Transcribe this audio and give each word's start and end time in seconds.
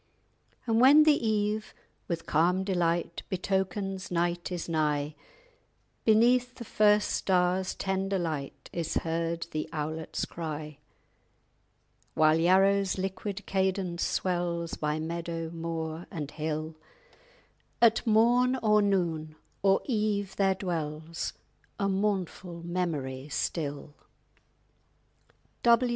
_And 0.65 0.81
when 0.81 1.03
the 1.03 1.23
eve, 1.27 1.75
with 2.07 2.25
calm 2.25 2.63
delight, 2.63 3.21
Betokens 3.29 4.09
night 4.09 4.51
is 4.51 4.67
nigh, 4.67 5.13
Beneath 6.05 6.55
the 6.55 6.65
first 6.65 7.11
star's 7.11 7.75
tender 7.75 8.17
light 8.17 8.67
Is 8.73 8.95
heard 8.95 9.45
the 9.51 9.69
owlet's 9.71 10.25
cry. 10.25 10.79
While 12.15 12.39
Yarrow's 12.39 12.97
liquid 12.97 13.45
cadence 13.45 14.03
swells 14.03 14.73
By 14.73 14.97
meadow, 14.99 15.51
moor, 15.51 16.07
and 16.09 16.31
hill, 16.31 16.75
At 17.79 18.01
morn 18.07 18.55
or 18.63 18.81
noon 18.81 19.35
or 19.61 19.81
eve 19.85 20.35
there 20.35 20.55
dwells 20.55 21.33
_A 21.79 21.87
mournful 21.91 22.63
memory 22.63 23.29
still. 23.29 23.93